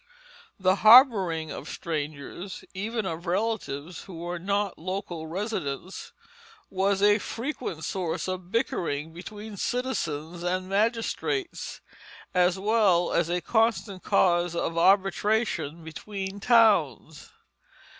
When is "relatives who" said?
3.27-4.15